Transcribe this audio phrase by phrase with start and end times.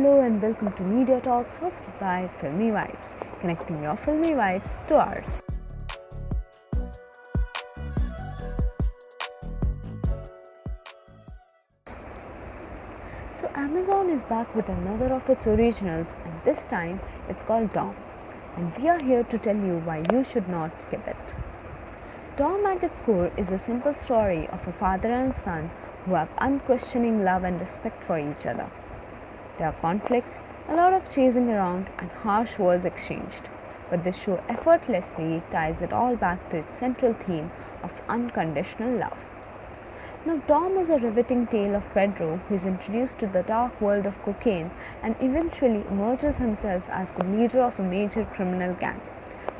[0.00, 4.94] Hello and welcome to Media Talks hosted by Filmy Vibes, connecting your filmy vibes to
[4.94, 5.42] ours.
[13.34, 17.96] So, Amazon is back with another of its originals, and this time it's called Dom.
[18.56, 21.34] And we are here to tell you why you should not skip it.
[22.36, 25.72] Dom at its core is a simple story of a father and son
[26.04, 28.70] who have unquestioning love and respect for each other.
[29.58, 33.50] There are conflicts, a lot of chasing around, and harsh words exchanged.
[33.90, 37.50] But the show effortlessly ties it all back to its central theme
[37.82, 39.18] of unconditional love.
[40.24, 44.06] Now, Dom is a riveting tale of Pedro who is introduced to the dark world
[44.06, 44.70] of cocaine
[45.02, 49.00] and eventually emerges himself as the leader of a major criminal gang,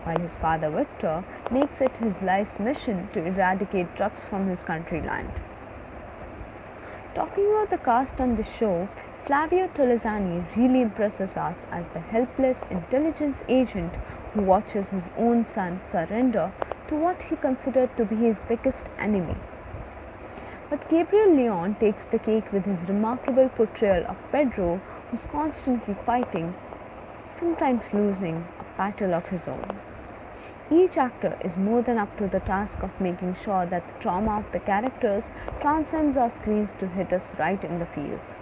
[0.05, 5.03] while his father Victor makes it his life's mission to eradicate drugs from his country
[5.03, 5.33] land.
[7.19, 8.91] Talking about the cast on the show,
[9.25, 15.83] Flavio Tolezani really impresses us as the helpless intelligence agent who watches his own son
[15.83, 16.53] surrender
[16.87, 19.43] to what he considered to be his biggest enemy.
[20.71, 26.55] But Gabriel Leon takes the cake with his remarkable portrayal of Pedro, who's constantly fighting,
[27.27, 29.81] sometimes losing, a battle of his own.
[30.71, 34.39] Each actor is more than up to the task of making sure that the trauma
[34.41, 38.37] of the characters transcends our screens to hit us right in the feels.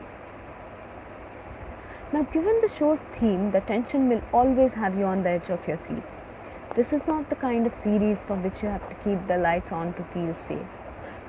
[2.12, 5.68] Now, given the show's theme, the tension will always have you on the edge of
[5.68, 6.22] your seats.
[6.74, 9.70] This is not the kind of series for which you have to keep the lights
[9.70, 10.66] on to feel safe.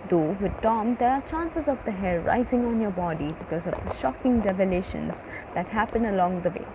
[0.09, 3.75] Though with Dom, there are chances of the hair rising on your body because of
[3.83, 6.65] the shocking revelations that happen along the way.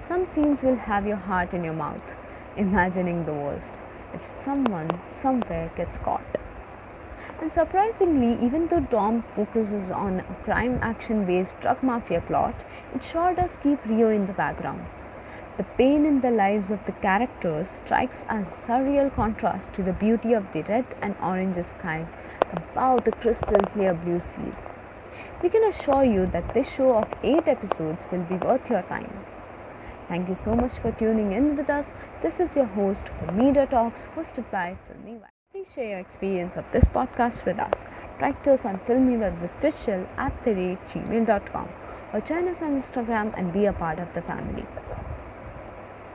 [0.00, 2.12] Some scenes will have your heart in your mouth,
[2.56, 3.78] imagining the worst
[4.14, 6.38] if someone somewhere gets caught.
[7.40, 12.54] And surprisingly, even though Dom focuses on a crime action based drug mafia plot,
[12.94, 14.86] it sure does keep Rio in the background.
[15.58, 20.32] The pain in the lives of the characters strikes as surreal contrast to the beauty
[20.32, 22.06] of the red and orange sky
[22.52, 24.64] above the crystal clear blue seas.
[25.42, 29.24] We can assure you that this show of 8 episodes will be worth your time.
[30.08, 31.94] Thank you so much for tuning in with us.
[32.22, 35.30] This is your host for Media Talks, hosted by Filmy Web.
[35.52, 37.84] Please share your experience of this podcast with us.
[38.20, 41.68] Write to us on filmywebsofficial at the rate gmail.com
[42.12, 44.64] or join us on Instagram and be a part of the family.